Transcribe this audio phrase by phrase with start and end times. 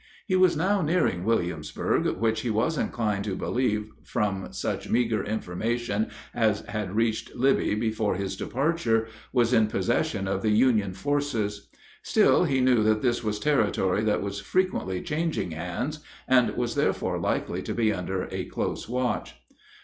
[0.25, 6.09] He was now nearing Williamsburg, which, he was inclined to believe from such meager information
[6.33, 11.69] as had reached Libby before his departure, was in possession of the Union forces.
[12.01, 17.19] Still, he knew that this was territory that was frequently changing hands, and was therefore
[17.19, 19.35] likely to be under a close watch.